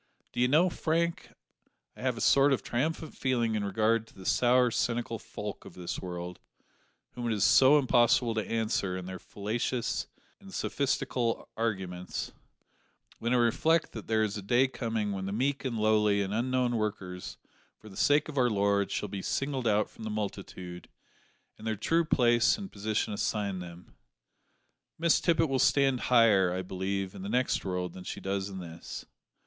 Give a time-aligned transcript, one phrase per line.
[0.33, 1.31] D'ye know, Frank,
[1.95, 5.75] I have a sort of triumphant feeling in regard to the sour, cynical folk of
[5.75, 6.39] this world
[7.11, 10.07] whom it is so impossible to answer in their fallacious
[10.39, 12.31] and sophistical arguments
[13.19, 16.33] when I reflect that there is a day coming when the meek and lowly and
[16.33, 17.37] unknown workers
[17.77, 20.89] for the sake of our Lord shall be singled out from the multitude,
[21.59, 23.93] and their true place and position assigned them.
[24.97, 28.57] Miss Tippet will stand higher, I believe, in the next world than she does in
[28.57, 29.05] this.